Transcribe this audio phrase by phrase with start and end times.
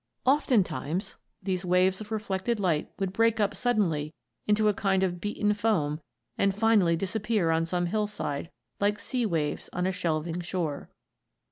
[0.25, 4.15] Oftentimes these waves of reflected light would break up suddenly
[4.47, 6.01] into a kind of beaten foam
[6.39, 10.89] and finally disappear on some hillside, like sea waves on a shelving shore."